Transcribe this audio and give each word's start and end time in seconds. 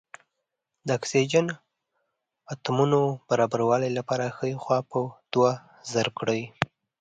د 0.85 0.87
اکسیجن 0.97 1.47
اتومونو 2.53 2.99
برابرولو 3.29 3.87
لپاره 3.97 4.25
ښۍ 4.37 4.53
خوا 4.63 4.79
په 4.91 4.99
دوه 5.33 5.51
ضرب 5.91 6.13
کړئ. 6.19 6.41